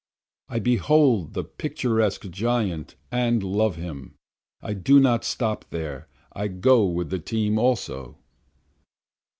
[0.49, 4.15] I behold the picturesque giant and love him,
[4.59, 8.17] and I do not stop there, I go with the team also.